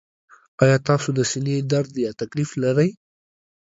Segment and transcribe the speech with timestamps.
[0.63, 2.89] ایا تاسو د سینې درد یا تکلیف لرئ؟